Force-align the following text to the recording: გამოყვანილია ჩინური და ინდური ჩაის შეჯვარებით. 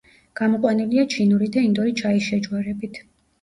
გამოყვანილია 0.39 1.03
ჩინური 1.15 1.49
და 1.57 1.65
ინდური 1.67 1.93
ჩაის 2.01 2.31
შეჯვარებით. 2.31 3.01